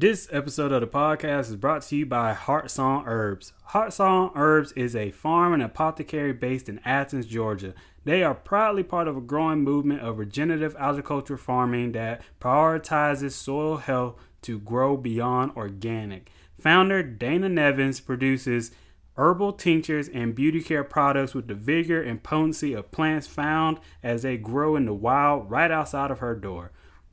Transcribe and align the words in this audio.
This 0.00 0.28
episode 0.30 0.70
of 0.70 0.80
the 0.80 0.86
podcast 0.86 1.50
is 1.50 1.56
brought 1.56 1.82
to 1.82 1.96
you 1.96 2.06
by 2.06 2.32
Heartsong 2.32 3.02
Herbs. 3.04 3.52
Heartsong 3.70 4.30
Herbs 4.36 4.70
is 4.76 4.94
a 4.94 5.10
farm 5.10 5.52
and 5.52 5.60
apothecary 5.60 6.32
based 6.32 6.68
in 6.68 6.78
Athens, 6.84 7.26
Georgia. 7.26 7.74
They 8.04 8.22
are 8.22 8.32
proudly 8.32 8.84
part 8.84 9.08
of 9.08 9.16
a 9.16 9.20
growing 9.20 9.64
movement 9.64 10.02
of 10.02 10.20
regenerative 10.20 10.76
agriculture 10.78 11.36
farming 11.36 11.90
that 11.92 12.22
prioritizes 12.40 13.32
soil 13.32 13.78
health 13.78 14.14
to 14.42 14.60
grow 14.60 14.96
beyond 14.96 15.50
organic. 15.56 16.30
Founder 16.60 17.02
Dana 17.02 17.48
Nevins 17.48 17.98
produces 17.98 18.70
herbal 19.16 19.54
tinctures 19.54 20.08
and 20.08 20.32
beauty 20.32 20.62
care 20.62 20.84
products 20.84 21.34
with 21.34 21.48
the 21.48 21.56
vigor 21.56 22.00
and 22.00 22.22
potency 22.22 22.72
of 22.72 22.92
plants 22.92 23.26
found 23.26 23.80
as 24.04 24.22
they 24.22 24.36
grow 24.36 24.76
in 24.76 24.84
the 24.84 24.94
wild 24.94 25.50
right 25.50 25.72
outside 25.72 26.12
of 26.12 26.20
her 26.20 26.36
door. 26.36 26.70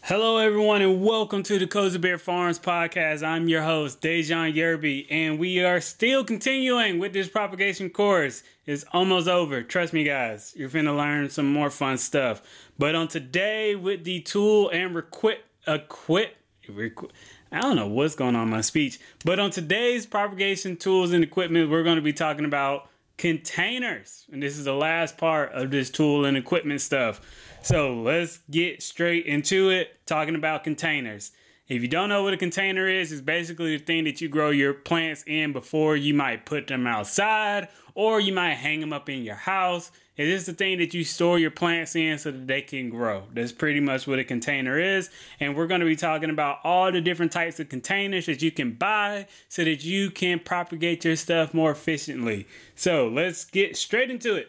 Hello, 0.08 0.38
everyone, 0.38 0.80
and 0.80 1.04
welcome 1.04 1.42
to 1.42 1.58
the 1.58 1.66
Cozybear 1.66 2.18
Farms 2.18 2.58
podcast. 2.58 3.22
I'm 3.22 3.46
your 3.46 3.60
host, 3.60 4.00
Deijhon 4.00 4.54
Yerby, 4.54 5.06
and 5.10 5.38
we 5.38 5.62
are 5.62 5.82
still 5.82 6.24
continuing 6.24 6.98
with 6.98 7.12
this 7.12 7.28
propagation 7.28 7.90
course. 7.90 8.42
It's 8.64 8.86
almost 8.94 9.28
over. 9.28 9.62
Trust 9.62 9.92
me, 9.92 10.04
guys. 10.04 10.54
You're 10.56 10.70
finna 10.70 10.96
learn 10.96 11.28
some 11.28 11.52
more 11.52 11.68
fun 11.68 11.98
stuff. 11.98 12.40
But 12.78 12.94
on 12.94 13.08
today, 13.08 13.74
with 13.74 14.04
the 14.04 14.20
tool 14.20 14.70
and 14.70 14.96
requit, 14.96 15.40
equip, 15.66 16.36
requ- 16.66 17.10
I 17.52 17.60
don't 17.60 17.76
know 17.76 17.88
what's 17.88 18.14
going 18.14 18.34
on 18.34 18.48
my 18.48 18.62
speech. 18.62 18.98
But 19.26 19.38
on 19.38 19.50
today's 19.50 20.06
propagation 20.06 20.78
tools 20.78 21.12
and 21.12 21.22
equipment, 21.22 21.68
we're 21.68 21.82
going 21.84 21.96
to 21.96 22.02
be 22.02 22.14
talking 22.14 22.46
about 22.46 22.88
containers. 23.18 24.26
And 24.32 24.42
this 24.42 24.56
is 24.56 24.64
the 24.64 24.72
last 24.72 25.18
part 25.18 25.52
of 25.52 25.70
this 25.70 25.90
tool 25.90 26.24
and 26.24 26.36
equipment 26.36 26.80
stuff. 26.80 27.20
So 27.62 27.92
let's 27.94 28.38
get 28.50 28.82
straight 28.82 29.26
into 29.26 29.70
it 29.70 30.06
talking 30.06 30.36
about 30.36 30.64
containers. 30.64 31.32
If 31.66 31.82
you 31.82 31.88
don't 31.88 32.08
know 32.08 32.22
what 32.22 32.32
a 32.32 32.38
container 32.38 32.88
is, 32.88 33.12
it's 33.12 33.20
basically 33.20 33.76
the 33.76 33.84
thing 33.84 34.04
that 34.04 34.22
you 34.22 34.28
grow 34.28 34.48
your 34.48 34.72
plants 34.72 35.22
in 35.26 35.52
before 35.52 35.96
you 35.96 36.14
might 36.14 36.46
put 36.46 36.68
them 36.68 36.86
outside 36.86 37.68
or 37.94 38.20
you 38.20 38.32
might 38.32 38.54
hang 38.54 38.80
them 38.80 38.92
up 38.92 39.10
in 39.10 39.22
your 39.22 39.34
house. 39.34 39.90
It 40.18 40.28
is 40.28 40.46
the 40.46 40.52
thing 40.52 40.78
that 40.78 40.92
you 40.94 41.04
store 41.04 41.38
your 41.38 41.52
plants 41.52 41.94
in 41.94 42.18
so 42.18 42.32
that 42.32 42.48
they 42.48 42.60
can 42.60 42.90
grow. 42.90 43.22
That's 43.32 43.52
pretty 43.52 43.78
much 43.78 44.08
what 44.08 44.18
a 44.18 44.24
container 44.24 44.76
is. 44.76 45.10
And 45.38 45.56
we're 45.56 45.68
going 45.68 45.80
to 45.80 45.86
be 45.86 45.94
talking 45.94 46.28
about 46.28 46.58
all 46.64 46.90
the 46.90 47.00
different 47.00 47.30
types 47.30 47.60
of 47.60 47.68
containers 47.68 48.26
that 48.26 48.42
you 48.42 48.50
can 48.50 48.72
buy 48.72 49.28
so 49.48 49.62
that 49.62 49.84
you 49.84 50.10
can 50.10 50.40
propagate 50.40 51.04
your 51.04 51.14
stuff 51.14 51.54
more 51.54 51.70
efficiently. 51.70 52.48
So 52.74 53.06
let's 53.06 53.44
get 53.44 53.76
straight 53.76 54.10
into 54.10 54.34
it. 54.34 54.48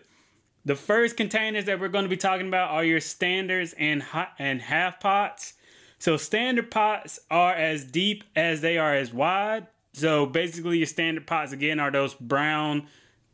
The 0.66 0.75
first 0.75 1.16
containers 1.16 1.66
that 1.66 1.79
we're 1.79 1.88
going 1.88 2.03
to 2.03 2.09
be 2.09 2.18
talking 2.18 2.47
about 2.47 2.72
are 2.72 2.84
your 2.84 3.00
standards 3.00 3.75
and 3.78 4.02
ha- 4.02 4.34
and 4.40 4.62
half 4.63 5.00
pots. 5.00 5.53
So 6.00 6.18
standard 6.18 6.72
pots 6.72 7.19
are 7.29 7.53
as 7.53 7.85
deep 7.85 8.24
as 8.35 8.62
they 8.62 8.79
are 8.79 8.96
as 8.96 9.13
wide. 9.13 9.68
So 9.94 10.25
basically, 10.25 10.78
your 10.78 10.88
standard 10.88 11.28
pots 11.28 11.52
again 11.52 11.79
are 11.79 11.91
those 11.91 12.16
brown 12.16 12.88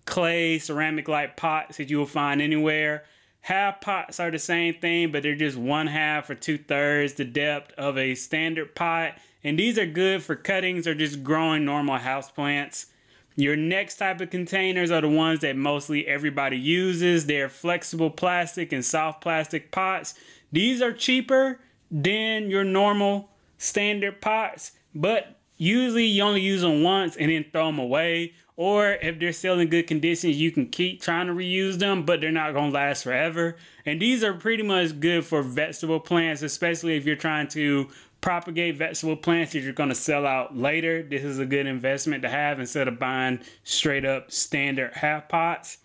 clay 0.06 0.60
ceramic 0.60 1.08
like 1.08 1.36
pots 1.36 1.78
that 1.78 1.90
you 1.90 1.98
will 1.98 2.06
find 2.06 2.42
anywhere. 2.42 3.04
Half 3.42 3.82
pots 3.82 4.20
are 4.20 4.32
the 4.32 4.40
same 4.40 4.74
thing, 4.74 5.12
but 5.12 5.22
they're 5.22 5.36
just 5.36 5.58
one 5.58 5.88
half 5.88 6.30
or 6.30 6.36
two 6.36 6.58
thirds 6.58 7.14
the 7.14 7.26
depth 7.26 7.74
of 7.78 7.98
a 7.98 8.16
standard 8.16 8.74
pot. 8.74 9.18
And 9.44 9.60
these 9.60 9.78
are 9.78 9.86
good 9.86 10.24
for 10.24 10.36
cuttings 10.36 10.88
or 10.88 10.96
just 10.96 11.24
growing 11.24 11.66
normal 11.66 11.98
house 11.98 12.32
plants. 12.32 12.88
Your 13.36 13.56
next 13.56 13.98
type 13.98 14.22
of 14.22 14.30
containers 14.30 14.90
are 14.92 15.02
the 15.02 15.10
ones 15.10 15.42
that 15.42 15.58
mostly 15.58 16.08
everybody 16.08 16.58
uses. 16.58 17.26
They're 17.26 17.50
flexible 17.50 18.10
plastic 18.10 18.72
and 18.72 18.84
soft 18.84 19.22
plastic 19.22 19.72
pots. 19.72 20.16
These 20.52 20.82
are 20.82 20.94
cheaper 20.94 21.60
than 21.92 22.50
your 22.50 22.64
normal 22.64 23.30
standard 23.58 24.22
pots, 24.22 24.72
but 24.94 25.40
usually 25.58 26.06
you 26.06 26.24
only 26.24 26.42
use 26.42 26.62
them 26.62 26.82
once 26.82 27.16
and 27.16 27.30
then 27.30 27.46
throw 27.52 27.68
them 27.68 27.80
away. 27.80 28.34
Or 28.58 28.94
if 29.02 29.20
they're 29.20 29.34
still 29.34 29.60
in 29.60 29.68
good 29.68 29.86
conditions, 29.88 30.38
you 30.38 30.50
can 30.50 30.68
keep 30.68 31.02
trying 31.02 31.28
to 31.28 31.34
reuse 31.34 31.78
them, 31.78 32.06
but 32.06 32.22
they're 32.22 32.32
not 32.32 32.54
going 32.54 32.72
to 32.72 32.76
last 32.76 33.04
forever. 33.04 33.58
And 33.86 34.02
these 34.02 34.24
are 34.24 34.34
pretty 34.34 34.64
much 34.64 35.00
good 35.00 35.26
for 35.26 35.42
vegetable 35.42 36.00
plants, 36.00 36.42
especially 36.42 36.96
if 36.96 37.06
you're 37.06 37.18
trying 37.18 37.50
to 37.50 37.90
propagate 38.22 38.78
vegetable 38.78 39.18
plants 39.18 39.52
that 39.54 39.60
you're 39.60 39.74
going 39.74 39.90
to 39.90 39.96
sell 39.96 40.26
out 40.26 40.56
later. 40.56 41.04
This 41.04 41.24
is 41.24 41.38
a 41.38 41.46
good 41.46 41.68
investment 41.68 42.24
to 42.24 42.30
have 42.30 42.60
instead 42.60 42.88
of 42.88 42.98
buying 42.98 43.42
straight 43.64 44.06
up 44.06 44.32
standard 44.32 44.94
half 44.94 45.28
pots. 45.28 45.78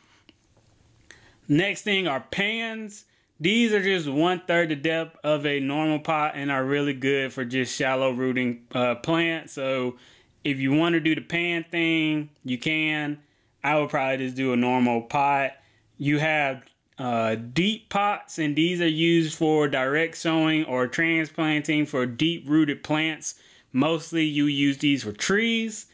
Next 1.49 1.83
thing 1.83 2.07
are 2.07 2.21
pans. 2.31 3.05
These 3.41 3.73
are 3.73 3.83
just 3.83 4.07
one 4.07 4.43
third 4.47 4.69
the 4.69 4.77
depth 4.77 5.19
of 5.25 5.45
a 5.45 5.59
normal 5.59 5.99
pot 5.99 6.33
and 6.37 6.51
are 6.51 6.65
really 6.65 6.95
good 6.95 7.33
for 7.33 7.45
just 7.45 7.75
shallow 7.75 8.13
rooting 8.13 8.63
uh, 8.73 8.95
plants. 8.97 9.55
So 9.55 9.97
if 10.45 10.59
you 10.59 10.73
want 10.73 10.95
to 10.95 11.01
do 11.01 11.15
the 11.15 11.21
pan 11.21 11.65
thing, 11.71 12.31
you 12.45 12.59
can. 12.59 13.19
I 13.63 13.79
would 13.79 13.91
probably 13.91 14.25
just 14.25 14.37
do 14.37 14.53
a 14.53 14.57
normal 14.57 15.03
pot. 15.03 15.53
You 15.99 16.19
have 16.19 16.63
uh, 16.99 17.35
deep 17.35 17.91
pots, 17.91 18.39
and 18.39 18.57
these 18.57 18.81
are 18.81 18.89
used 18.89 19.37
for 19.37 19.69
direct 19.69 20.17
sowing 20.17 20.65
or 20.65 20.87
transplanting 20.87 21.87
for 21.87 22.07
deep 22.07 22.49
rooted 22.49 22.83
plants. 22.83 23.35
Mostly, 23.73 24.25
you 24.25 24.47
use 24.47 24.79
these 24.79 25.05
for 25.05 25.13
trees. 25.13 25.87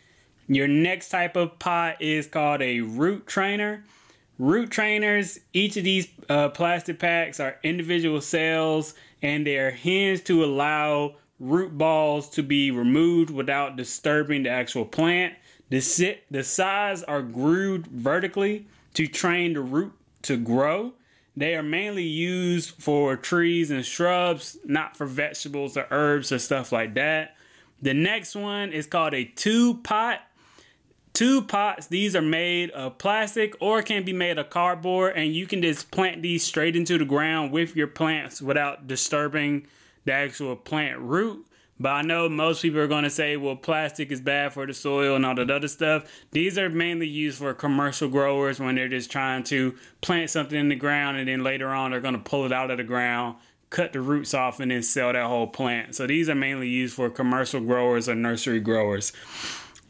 Your 0.49 0.69
next 0.69 1.09
type 1.09 1.37
of 1.37 1.59
pot 1.59 2.01
is 2.01 2.27
called 2.27 2.63
a 2.63 2.81
root 2.81 3.27
trainer. 3.27 3.85
root 4.39 4.71
trainers. 4.71 5.41
Each 5.53 5.77
of 5.77 5.85
these 5.85 6.09
uh, 6.29 6.51
plastic 6.51 6.99
packs 6.99 7.41
are 7.41 7.57
individual 7.63 8.21
cells 8.21 8.95
and 9.23 9.47
they 9.47 9.57
are 9.57 9.71
hinged 9.71 10.27
to 10.27 10.45
allow 10.45 11.17
root 11.39 11.77
balls 11.77 12.31
to 12.31 12.43
be 12.43 12.71
removed 12.71 13.31
without 13.31 13.77
disturbing 13.77 14.45
the 14.45 14.51
actual 14.51 14.85
plant. 14.85 15.35
The, 15.69 15.81
sit, 15.81 16.25
the 16.31 16.45
sides 16.45 17.03
are 17.03 17.23
grooved 17.23 17.87
vertically 17.89 18.67
to 18.95 19.07
train 19.07 19.55
the 19.55 19.61
root 19.61 19.93
to 20.23 20.37
grow. 20.37 20.93
They 21.37 21.55
are 21.55 21.63
mainly 21.63 22.05
used 22.05 22.71
for 22.81 23.17
trees 23.17 23.71
and 23.71 23.85
shrubs, 23.85 24.57
not 24.65 24.97
for 24.97 25.07
vegetables 25.07 25.77
or 25.77 25.87
herbs 25.91 26.33
or 26.33 26.39
stuff 26.39 26.73
like 26.73 26.95
that. 26.95 27.37
The 27.83 27.93
next 27.93 28.35
one 28.35 28.73
is 28.73 28.87
called 28.87 29.13
a 29.13 29.25
two 29.25 29.75
pot. 29.75 30.21
Two 31.13 31.43
pots, 31.43 31.87
these 31.87 32.15
are 32.15 32.23
made 32.23 32.71
of 32.73 32.99
plastic 32.99 33.55
or 33.59 33.83
can 33.83 34.05
be 34.05 34.13
made 34.13 34.37
of 34.39 34.51
cardboard, 34.51 35.15
and 35.17 35.35
you 35.35 35.47
can 35.47 35.63
just 35.63 35.91
plant 35.91 36.21
these 36.21 36.45
straight 36.45 36.77
into 36.77 36.99
the 36.99 37.07
ground 37.07 37.53
with 37.53 37.75
your 37.75 37.87
plants 37.87 38.43
without 38.43 38.87
disturbing 38.87 39.67
the 40.07 40.13
actual 40.13 40.57
plant 40.57 40.99
root. 41.01 41.47
But 41.79 41.91
I 41.91 42.03
know 42.03 42.29
most 42.31 42.63
people 42.63 42.81
are 42.81 42.87
going 42.87 43.05
to 43.05 43.11
say, 43.11 43.37
well, 43.37 43.55
plastic 43.55 44.11
is 44.11 44.23
bad 44.23 44.55
for 44.55 44.67
the 44.67 44.73
soil 44.73 45.15
and 45.15 45.27
all 45.27 45.35
that 45.35 45.51
other 45.51 45.69
stuff. 45.69 46.11
These 46.31 46.57
are 46.57 46.71
mainly 46.71 47.07
used 47.07 47.39
for 47.39 47.53
commercial 47.53 48.09
growers 48.09 48.59
when 48.59 48.77
they're 48.77 48.89
just 48.89 49.11
trying 49.11 49.43
to 49.45 49.75
plant 50.01 50.31
something 50.31 50.59
in 50.59 50.71
the 50.71 50.75
ground 50.75 51.19
and 51.19 51.29
then 51.29 51.45
later 51.45 51.69
on 51.69 51.91
they're 51.91 52.01
going 52.01 52.15
to 52.15 52.21
pull 52.21 52.47
it 52.47 52.53
out 52.53 52.71
of 52.71 52.79
the 52.79 52.85
ground, 52.85 53.37
cut 53.69 53.93
the 53.93 54.01
roots 54.01 54.33
off, 54.33 54.59
and 54.59 54.71
then 54.71 54.83
sell 54.83 55.13
that 55.13 55.27
whole 55.27 55.49
plant. 55.49 55.95
So 55.95 56.07
these 56.07 56.31
are 56.31 56.35
mainly 56.35 56.69
used 56.69 56.95
for 56.95 57.11
commercial 57.11 57.61
growers 57.61 58.09
or 58.09 58.15
nursery 58.15 58.61
growers. 58.61 59.13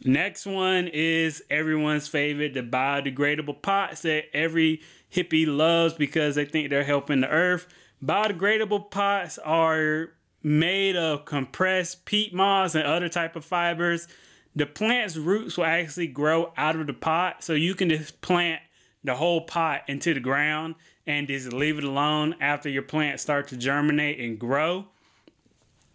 Next 0.03 0.45
one 0.45 0.89
is 0.89 1.41
everyone's 1.49 2.09
favorite, 2.09 2.53
the 2.53 2.63
biodegradable 2.63 3.61
pots 3.61 4.01
that 4.01 4.25
every 4.33 4.81
hippie 5.13 5.47
loves 5.47 5.93
because 5.93 6.35
they 6.35 6.45
think 6.45 6.69
they're 6.69 6.83
helping 6.83 7.21
the 7.21 7.29
earth. 7.29 7.67
Biodegradable 8.03 8.91
pots 8.91 9.37
are 9.39 10.09
made 10.43 10.95
of 10.95 11.25
compressed 11.25 12.05
peat 12.05 12.33
moss 12.33 12.75
and 12.75 12.85
other 12.85 13.09
type 13.09 13.35
of 13.35 13.43
fibers. 13.43 14.07
The 14.55 14.65
plant's 14.65 15.17
roots 15.17 15.57
will 15.57 15.65
actually 15.65 16.07
grow 16.07 16.53
out 16.57 16.75
of 16.75 16.87
the 16.87 16.93
pot, 16.93 17.43
so 17.43 17.53
you 17.53 17.75
can 17.75 17.89
just 17.89 18.21
plant 18.21 18.61
the 19.03 19.15
whole 19.15 19.41
pot 19.41 19.83
into 19.87 20.13
the 20.13 20.19
ground 20.19 20.75
and 21.05 21.27
just 21.27 21.53
leave 21.53 21.77
it 21.77 21.83
alone 21.83 22.35
after 22.39 22.69
your 22.69 22.83
plant 22.83 23.19
starts 23.19 23.49
to 23.49 23.57
germinate 23.57 24.19
and 24.19 24.39
grow. 24.39 24.85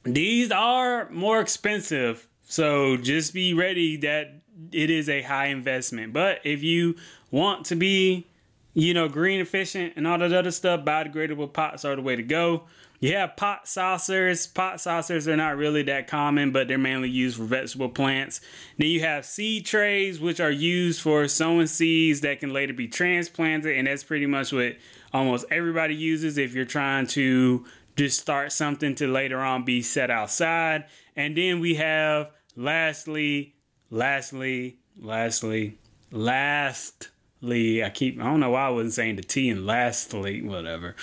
These 0.04 0.50
are 0.50 1.08
more 1.10 1.40
expensive, 1.40 2.26
so 2.42 2.96
just 2.96 3.34
be 3.34 3.54
ready 3.54 3.96
that 3.98 4.42
it 4.72 4.90
is 4.90 5.08
a 5.08 5.22
high 5.22 5.46
investment. 5.46 6.12
But 6.12 6.40
if 6.44 6.62
you 6.62 6.96
want 7.30 7.66
to 7.66 7.76
be, 7.76 8.26
you 8.74 8.94
know, 8.94 9.08
green 9.08 9.40
efficient 9.40 9.94
and 9.96 10.06
all 10.06 10.18
that 10.18 10.32
other 10.32 10.50
stuff, 10.50 10.84
biodegradable 10.84 11.52
pots 11.52 11.84
are 11.84 11.96
the 11.96 12.02
way 12.02 12.16
to 12.16 12.22
go. 12.22 12.64
You 13.00 13.16
have 13.16 13.34
pot 13.36 13.66
saucers. 13.66 14.46
Pot 14.46 14.80
saucers 14.80 15.26
are 15.26 15.36
not 15.36 15.56
really 15.56 15.82
that 15.82 16.06
common, 16.06 16.52
but 16.52 16.68
they're 16.68 16.78
mainly 16.78 17.08
used 17.10 17.36
for 17.36 17.42
vegetable 17.42 17.88
plants. 17.88 18.40
Then 18.78 18.88
you 18.88 19.00
have 19.00 19.26
seed 19.26 19.66
trays, 19.66 20.20
which 20.20 20.38
are 20.38 20.52
used 20.52 21.02
for 21.02 21.26
sowing 21.26 21.66
seeds 21.66 22.20
that 22.20 22.38
can 22.38 22.52
later 22.52 22.72
be 22.72 22.86
transplanted, 22.86 23.76
and 23.76 23.88
that's 23.88 24.04
pretty 24.04 24.26
much 24.26 24.52
what 24.52 24.76
almost 25.12 25.46
everybody 25.50 25.96
uses 25.96 26.38
if 26.38 26.54
you're 26.54 26.64
trying 26.64 27.08
to 27.08 27.64
just 27.96 28.20
start 28.20 28.52
something 28.52 28.94
to 28.94 29.08
later 29.08 29.40
on 29.40 29.64
be 29.64 29.82
set 29.82 30.08
outside. 30.08 30.84
And 31.16 31.36
then 31.36 31.58
we 31.58 31.74
have 31.74 32.30
lastly, 32.54 33.56
lastly, 33.90 34.78
lastly, 34.96 35.78
lastly, 36.12 37.08
I 37.44 37.90
keep, 37.92 38.20
I 38.20 38.24
don't 38.24 38.40
know 38.40 38.50
why 38.50 38.66
I 38.66 38.70
wasn't 38.70 38.94
saying 38.94 39.16
the 39.16 39.22
T 39.22 39.50
and 39.50 39.66
lastly, 39.66 40.42
whatever. 40.42 40.94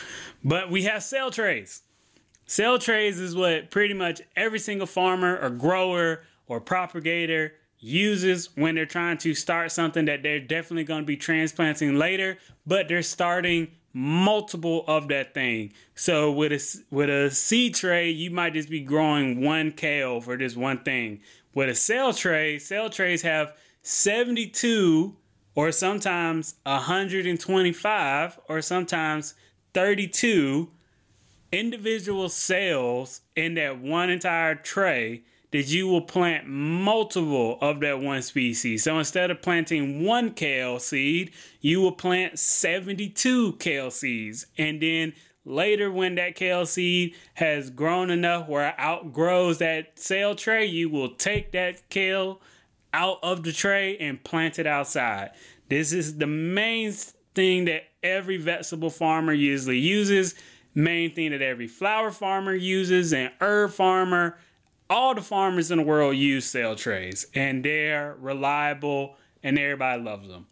But 0.44 0.70
we 0.70 0.84
have 0.84 1.04
cell 1.04 1.32
trays. 1.32 1.82
Cell 2.46 2.80
trays 2.80 3.20
is 3.20 3.36
what 3.36 3.70
pretty 3.70 3.94
much 3.94 4.22
every 4.36 4.60
single 4.60 4.88
farmer 4.88 5.38
or 5.38 5.50
grower 5.50 6.24
or 6.48 6.60
propagator 6.60 7.54
uses 7.80 8.50
when 8.56 8.76
they're 8.76 8.86
trying 8.86 9.18
to 9.20 9.34
start 9.34 9.72
something 9.72 10.06
that 10.06 10.24
they're 10.24 10.40
definitely 10.40 10.84
going 10.84 11.02
to 11.02 11.08
be 11.08 11.18
transplanting 11.18 11.98
later, 11.98 12.38
but 12.66 12.88
they're 12.88 13.04
starting 13.04 13.70
multiple 13.94 14.84
of 14.88 15.08
that 15.10 15.34
thing. 15.34 15.74
So 15.96 16.32
with 16.32 16.52
a 16.52 16.84
with 16.94 17.10
a 17.10 17.32
seed 17.32 17.76
tray, 17.76 18.10
you 18.10 18.32
might 18.32 18.54
just 18.54 18.70
be 18.70 18.82
growing 18.82 19.42
one 19.42 19.72
kale 19.72 20.22
for 20.22 20.38
this 20.38 20.56
one 20.56 20.80
thing. 20.84 21.22
With 21.54 21.70
a 21.70 21.76
cell 21.76 22.14
tray, 22.14 22.60
cell 22.60 22.90
trays 22.90 23.22
have 23.24 23.54
72 23.82 25.16
or 25.56 25.72
sometimes 25.72 26.56
125 26.64 28.40
or 28.48 28.62
sometimes 28.62 29.34
32 29.74 30.70
individual 31.52 32.30
cells 32.30 33.22
in 33.36 33.56
that 33.56 33.80
one 33.80 34.10
entire 34.10 34.56
tray 34.56 35.24
that 35.52 35.68
you 35.68 35.88
will 35.88 36.02
plant 36.02 36.48
multiple 36.48 37.58
of 37.60 37.80
that 37.80 38.00
one 38.00 38.22
species. 38.22 38.84
So 38.84 39.00
instead 39.00 39.32
of 39.32 39.42
planting 39.42 40.04
one 40.04 40.32
kale 40.32 40.80
seed, 40.80 41.32
you 41.60 41.82
will 41.82 41.92
plant 41.92 42.38
72 42.38 43.54
kale 43.54 43.90
seeds. 43.90 44.46
And 44.58 44.80
then 44.80 45.14
later, 45.44 45.92
when 45.92 46.16
that 46.16 46.36
kale 46.36 46.68
seed 46.68 47.16
has 47.36 47.72
grown 47.72 48.12
enough 48.12 48.48
where 48.48 48.70
it 48.70 48.80
outgrows 48.80 49.58
that 49.58 49.98
cell 49.98 50.36
tray, 50.36 50.66
you 50.66 50.88
will 50.88 51.16
take 51.16 51.52
that 51.54 51.90
kale 51.90 52.42
out 52.94 53.20
of 53.24 53.44
the 53.44 53.52
tray 53.52 53.98
and 53.98 54.24
plant 54.24 54.60
it 54.60 54.68
outside. 54.68 55.32
This 55.70 55.94
is 55.94 56.18
the 56.18 56.28
main 56.28 56.92
thing 57.36 57.66
that 57.66 57.84
every 58.04 58.38
vegetable 58.38 58.90
farmer 58.90 59.34
usually 59.34 59.78
uses 59.78 60.36
main 60.76 61.12
thing 61.14 61.32
that 61.32 61.42
every 61.42 61.68
flower 61.68 62.12
farmer 62.12 62.54
uses 62.54 63.14
and 63.14 63.32
herb 63.42 63.72
farmer 63.72 64.38
all 64.90 65.14
the 65.14 65.22
farmers 65.22 65.70
in 65.70 65.78
the 65.78 65.84
world 65.84 66.16
use 66.16 66.46
cell 66.46 66.76
trays 66.76 67.28
and 67.36 67.64
they're 67.64 68.16
reliable 68.20 69.16
and 69.44 69.60
everybody 69.60 70.02
loves 70.02 70.28
them. 70.28 70.48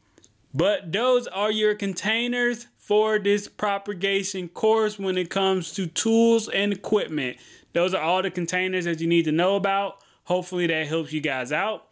But 0.54 0.92
those 0.92 1.28
are 1.28 1.51
your 1.51 1.75
containers 1.75 2.68
for 2.78 3.19
this 3.19 3.48
propagation 3.48 4.48
course 4.50 4.98
when 5.00 5.18
it 5.18 5.30
comes 5.30 5.74
to 5.74 5.88
tools 5.88 6.48
and 6.50 6.72
equipment. 6.72 7.38
Those 7.74 7.94
are 7.94 8.01
all 8.01 8.22
the 8.22 8.31
containers 8.31 8.86
that 8.86 9.01
you 9.01 9.07
need 9.07 9.25
to 9.25 9.31
know 9.31 9.56
about. 9.56 10.04
Hopefully 10.25 10.68
that 10.68 10.88
helps 10.88 11.13
you 11.13 11.22
guys 11.22 11.51
out 11.51 11.87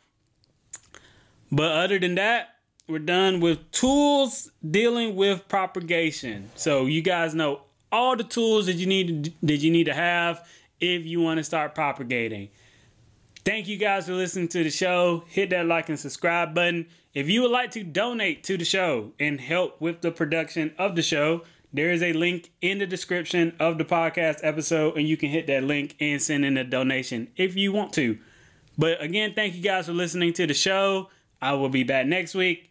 but 1.52 1.72
other 1.72 2.00
than 2.00 2.16
that 2.16 2.56
we're 2.88 3.00
done 3.00 3.40
with 3.40 3.72
tools 3.72 4.52
dealing 4.70 5.16
with 5.16 5.48
propagation 5.48 6.50
so 6.56 6.86
you 6.86 7.02
guys 7.02 7.34
know 7.34 7.62
all 7.92 8.16
the 8.16 8.24
tools 8.24 8.66
that 8.66 8.74
you 8.74 8.86
need 8.86 9.26
to, 9.26 9.32
that 9.44 9.58
you 9.58 9.72
need 9.72 9.86
to 9.86 9.94
have 9.94 10.46
if 10.80 11.06
you 11.06 11.22
want 11.22 11.38
to 11.38 11.44
start 11.44 11.74
propagating. 11.74 12.50
Thank 13.46 13.68
you 13.68 13.78
guys 13.78 14.08
for 14.08 14.14
listening 14.14 14.48
to 14.50 14.64
the 14.64 14.70
show. 14.70 15.24
Hit 15.28 15.52
that 15.52 15.66
like 15.66 15.90
and 15.90 16.00
subscribe 16.00 16.54
button. 16.54 16.88
If 17.14 17.30
you 17.30 17.44
would 17.44 17.52
like 17.52 17.72
to 17.72 17.84
donate 17.84 18.44
to 18.46 18.58
the 18.58 18.66
show 18.66 19.14
and 19.20 19.40
help 19.40 19.80
with 19.80 20.02
the 20.02 20.12
production 20.12 20.74
of 20.78 20.96
the 20.96 21.02
show, 21.02 21.44
there 21.72 21.92
is 21.92 22.02
a 22.02 22.14
link 22.14 22.52
in 22.62 22.80
the 22.80 22.88
description 22.88 23.56
of 23.60 23.78
the 23.78 23.86
podcast 23.86 24.40
episode, 24.44 24.98
and 24.98 25.08
you 25.08 25.16
can 25.16 25.30
hit 25.30 25.48
that 25.48 25.64
link 25.64 25.96
and 26.00 26.22
send 26.22 26.44
in 26.44 26.58
a 26.58 26.64
donation 26.64 27.30
if 27.36 27.56
you 27.56 27.72
want 27.72 27.94
to. 27.94 28.18
But 28.78 29.02
again, 29.02 29.34
thank 29.36 29.56
you 29.56 29.62
guys 29.62 29.86
for 29.86 29.94
listening 29.94 30.34
to 30.34 30.48
the 30.48 30.54
show. 30.54 31.10
I 31.42 31.54
will 31.54 31.70
be 31.70 31.84
back 31.84 32.06
next 32.06 32.36
week. 32.36 32.70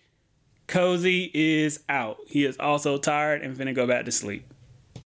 Cozy 0.66 1.30
is 1.35 1.80
out. 1.88 2.18
He 2.26 2.44
is 2.44 2.56
also 2.59 2.97
tired 2.97 3.42
and 3.42 3.56
finna 3.56 3.75
go 3.75 3.87
back 3.87 4.04
to 4.06 4.12
sleep. 4.12 4.53